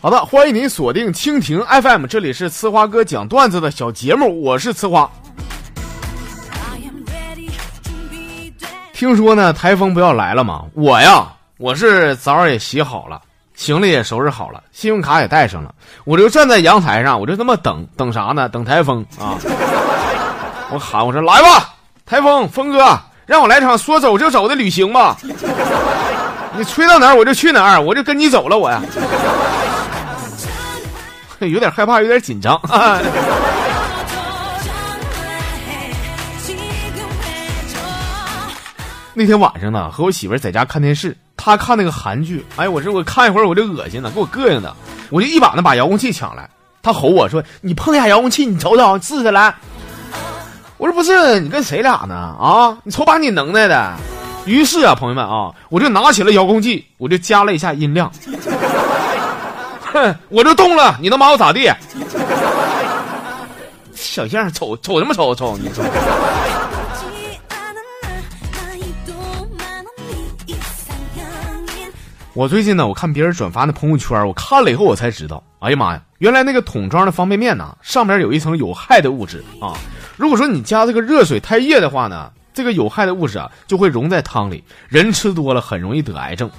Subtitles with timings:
[0.00, 5.10] 好的，欢迎您锁定蜻蜓 FM，这里是呲花哥讲段子的小节目，我是呲花。
[8.92, 10.64] 听说呢，台风不要来了吗？
[10.74, 13.20] 我呀，我是澡也洗好了，
[13.54, 15.74] 行李也收拾好了，信用卡也带上了，
[16.04, 18.48] 我就站在阳台上，我就他妈等等啥呢？
[18.48, 19.36] 等台风啊！
[20.70, 25.16] 我喊我说来吧，台风风哥，让我来场说走就走的旅行吧。
[26.56, 28.82] 你吹到哪儿我就去哪儿，我就跟你走了，我呀。
[31.40, 32.60] 有点害怕，有点紧张。
[39.14, 44.74] 那天晚上呢，和我媳妇在家看电视，她看那个韩剧，哎，我说我看一会儿我就恶心了，给我膈应的，
[45.10, 46.48] 我就一把呢把遥控器抢来，
[46.82, 49.54] 她吼我说：“你碰一下遥控器，你瞅瞅，试试来。”
[50.78, 52.14] 我说：“不是，你跟谁俩呢？
[52.14, 53.96] 啊，你瞅把你能耐的。”
[54.46, 58.10] 于是啊，朋友们啊，我就拿起了遥控器，我就加了一下音量。
[59.92, 61.68] 哼， 我就动了，你能把我咋地？
[63.92, 65.58] 小样，瞅瞅什么瞅瞅？
[65.58, 65.84] 你说。
[72.34, 79.74] 我最近呢，我看别人转发那朋友圈，我看了以后我才知道，哎呀妈呀，原来那个桶装的方便面呢，上面有一层有害的物质啊。
[80.18, 86.50] 如果说你加这个热水太热的话呢，这个有害的物质啊就会溶在汤里，人吃多了很容易得癌症。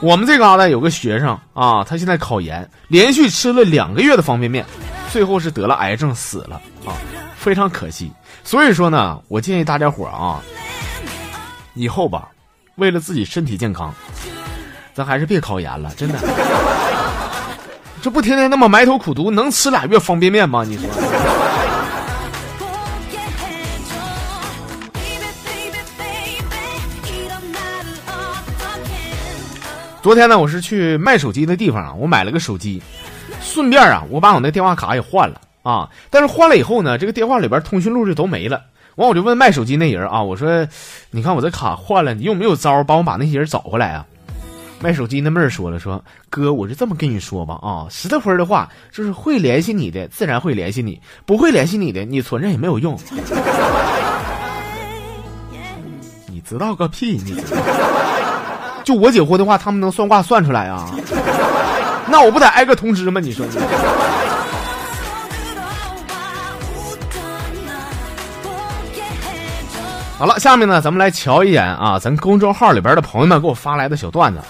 [0.00, 4.64] 我们这嘎达有个学生啊，他现在考研，连续吃了两个月的方便面，
[5.10, 6.96] 最后是得了癌症死了啊，
[7.36, 8.10] 非常可惜。
[8.42, 10.40] 所以说呢，我建议大家伙啊，
[11.74, 12.30] 以后吧，
[12.76, 13.94] 为了自己身体健康，
[14.94, 16.18] 咱还是别考研了，真的。
[18.00, 20.64] 这不天天那么埋头苦读，能吃俩月方便面吗？
[20.66, 20.88] 你说？
[30.02, 32.82] 昨天呢，我是去卖手机的地方啊，我买了个手机，
[33.40, 35.88] 顺便啊，我把我那电话卡也换了啊。
[36.10, 38.60] 但是换了以后呢，这个电话里边通讯录就都没了。
[38.96, 40.66] 完，我就问卖手机那人啊，我说
[41.12, 44.04] ：“你看我这卡换了，你有没有招帮我把那些人找回来啊？”
[44.82, 52.98] 卖手机那妹儿说了：“说哥，我就这么跟你说吧啊，十多分的话，就是会联系你的，自然会联系你；不会联系你的，你存着也没有用。
[56.26, 57.20] 你知道个屁！
[57.24, 57.62] 你知道。”
[58.84, 60.90] 就我结婚的话，他们能算卦算出来啊？
[62.08, 63.20] 那我不得挨个通知吗？
[63.20, 63.46] 你说。
[70.18, 74.40] 好了，下面呢，咱们来瞧一眼啊，咱公众号里边的朋友们给我发来的小段子。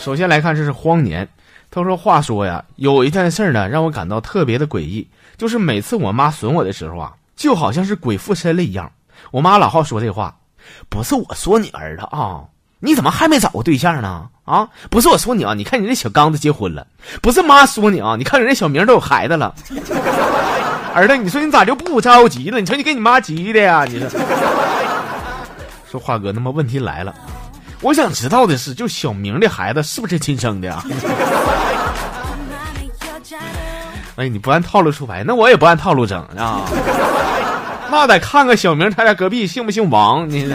[0.00, 1.28] 首先来看，这是荒年，
[1.70, 5.06] 他说：“话说呀，有一件事呢，让我感到特别的诡异，
[5.36, 8.90] 就是每次我妈损我的时候啊，就好像是鬼附身了一样。
[9.30, 10.34] 我妈老好说这话，
[10.88, 12.44] 不是我说你儿子啊。”
[12.84, 14.26] 你怎么还没找过对象呢？
[14.44, 16.86] 啊，不是我说你啊，你看你那小刚子结婚了，
[17.22, 19.54] 不是妈说你啊，你看人家小明都有孩子了。
[20.94, 22.60] 儿子，你说你咋就不着急了？
[22.60, 23.84] 你瞅你给你妈急的呀！
[23.88, 24.20] 你说，
[25.90, 27.14] 说话哥，那么问题来了，
[27.80, 30.84] 我想知道的是，就小明的孩子是不是亲生的啊？
[34.16, 36.60] 哎，你不按套路出牌，那我也不按套路整啊。
[37.90, 40.54] 那得看看小明他家隔壁姓不姓王，你。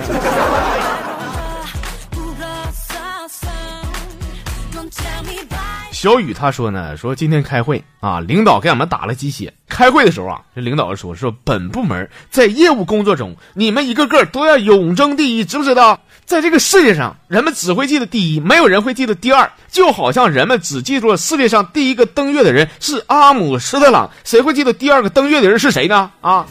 [6.02, 9.54] 小雨他说呢，说今天开会啊，领导给俺们打了鸡血。
[9.68, 16.00] 开会的时候啊，这领导说说本部门在业务工作中，你们一个个都要永争第一，知不知道？
[16.24, 19.52] 在这个世界上，人们只会记得第一，没有人会记得第二。
[19.68, 26.12] 就好像人们只记住了世界上第一个登月的人是阿姆斯特朗，谁会记得第二个登月的人是谁呢？
[26.22, 26.46] 啊，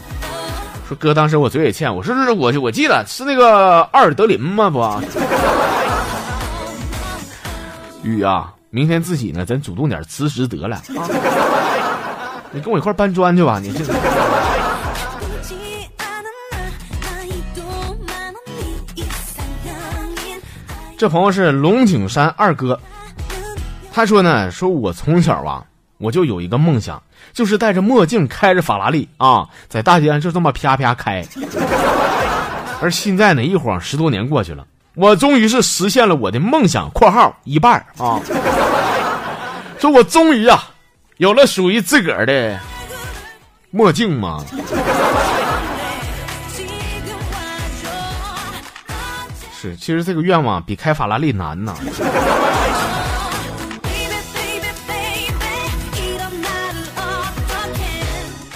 [0.86, 4.68] 说哥，当时我嘴也欠，我说是我我记得是那个阿尔德林吗？
[4.68, 5.02] 不，
[8.06, 8.52] 雨啊。
[8.70, 11.08] 明天自己呢，咱主动点辞职得了啊！
[12.52, 13.84] 你跟我一块搬砖去吧，你这。
[20.98, 22.78] 这朋友是龙井山二哥，
[23.92, 25.64] 他说呢，说我从小啊，
[25.96, 31.24] 我就有一个梦想，就是戴着墨镜，开着法拉利啊，在大街上就这么啪啪开。
[32.82, 34.66] 而现在呢，一晃十多年过去了。
[34.98, 38.20] 我终于是实现了我的梦想（括号一半啊），
[39.78, 40.70] 说我终于啊，
[41.18, 42.58] 有了属于自个儿的
[43.70, 44.44] 墨镜嘛。
[49.56, 51.76] 是，其实这个愿望比开法拉利难呐。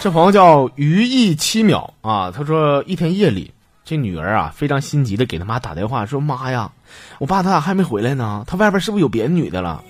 [0.01, 3.53] 这朋友叫余意七秒啊，他说一天夜里，
[3.93, 6.73] 这女儿啊非常心急的给他妈打电话说：“妈呀，
[7.19, 9.85] 我爸他咋还没回来呢，他外边是不是有别的女的了？”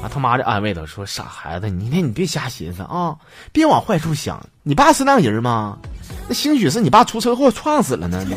[0.00, 3.16] 啊，他妈就安慰他说：“傻孩子，你那你别瞎寻思啊，
[3.50, 4.40] 别往坏处想。
[4.62, 5.76] 你爸是那样人吗？
[6.28, 8.24] 那兴许是你爸出车祸撞死了呢。”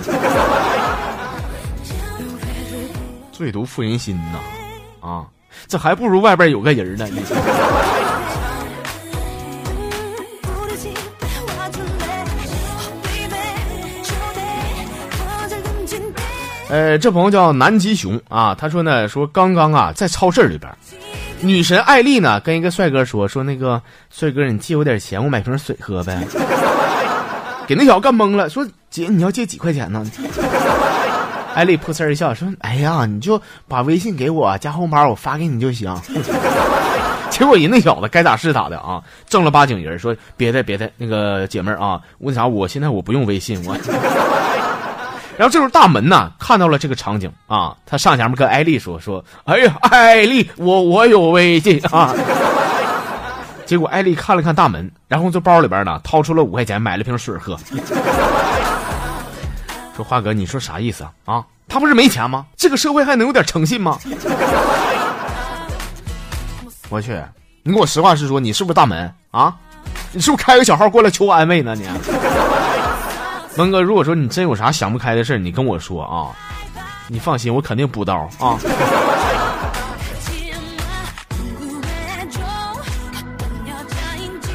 [3.31, 4.39] 最毒妇人心呐，
[5.07, 5.27] 啊，
[5.67, 7.07] 这还不如外边有个人呢。
[16.69, 20.69] 呃，这朋友叫南极熊啊，他说呢，说刚刚啊在超市里边，
[21.39, 26.21] 女神艾丽呢跟一个帅哥说说那个帅哥，你借我点钱，我买瓶水喝呗。
[27.65, 30.05] 给那小子干懵了，说姐你要借几块钱呢？
[31.55, 35.95] 艾丽扑哧一笑说，哎呀，你就把微信给我加红包，我发给你就行。
[37.31, 43.77] 结果人那小子该咋是咋的啊，正儿八经人说别的别的那个姐妹儿啊，为啥我现在我不用微信我。
[45.37, 52.11] 然后这时候大门呢看到了这个场景啊，他上前面跟艾丽说说：“哎呀，艾丽，我我有微信啊。”
[53.67, 57.55] 结果艾丽看了看大门，然后从包里边呢掏出了五块钱买了瓶水喝。
[59.95, 61.11] 说华哥，你说啥意思啊？
[61.25, 62.45] 啊，他不是没钱吗？
[62.55, 63.99] 这个社会还能有点诚信吗？
[66.89, 67.21] 我去，
[67.61, 69.53] 你给我实话实说，你是不是大门啊？
[70.11, 71.75] 你是不是开个小号过来求安慰呢？
[71.75, 71.85] 你？
[73.57, 76.29] 文哥，如果说你真有啥想不开的事你跟我说啊，
[77.07, 78.59] 你放心，我肯定补刀啊。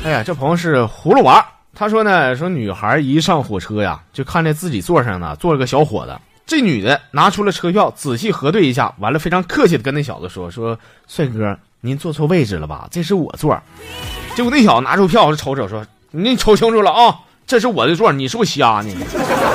[0.04, 1.44] 哎呀，这朋友是葫芦娃，
[1.74, 6.16] 他说呢，说女孩一上火车呀，就看见自己座上呢坐了个小伙子。
[6.46, 10.78] 这女的拿出了车票，仔细核对一下，完了非常客气的跟那小子说：“说
[11.08, 12.86] 帅哥，您坐错位置了吧？
[12.90, 13.60] 这是我座。”
[14.36, 17.18] 结果那小子拿出票瞅瞅说：“你瞅清楚了啊。”
[17.52, 18.90] 这是我的座，你是不是瞎呢？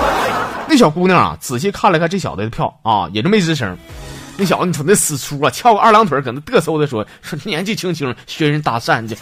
[0.69, 3.75] 那小姑娘啊，仔细看了看这小子的票啊，也就没吱声。
[4.37, 9.17] 那小子，你瞅那死粗啊，翘个二郎腿，搁那嘚瑟的说说年纪轻轻学人搭讪去，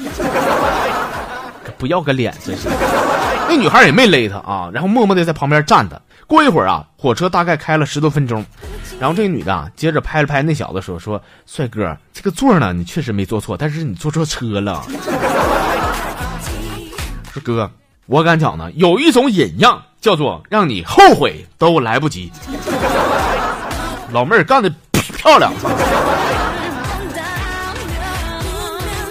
[1.80, 2.68] 不要个脸，真是。
[3.48, 6.02] 那女孩也没勒他啊，然后默默的在旁边站着。
[6.28, 8.46] 过一会儿啊，火车大概开了十多分钟，
[9.00, 14.84] 然后这个女的啊，接着拍了拍那小子说说帅哥，这个座呢，你确实没坐错，但是你坐错车了。
[17.32, 17.72] 说哥。
[18.08, 22.32] 我敢讲呢，有一种隐样叫做让你后悔都来不及。
[24.12, 25.52] 老妹儿干的漂亮。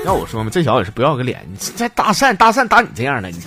[0.06, 3.38] 要我说嘛，这小子也是不要个脸，你在搭讪搭讪搭你这样的，你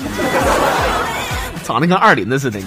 [1.64, 2.66] 长得跟二林子似的，你。